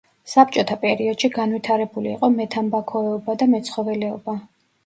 საბჭოთა 0.31 0.77
პერიოდში 0.85 1.29
განვითარებული 1.35 2.13
იყო 2.15 2.31
მეთამბაქოეობა 2.39 3.37
და 3.43 3.49
მეცხოველეობა. 3.55 4.37